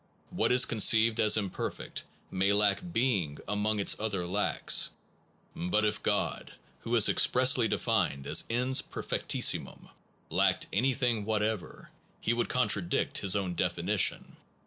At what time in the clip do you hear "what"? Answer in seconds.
0.31-0.51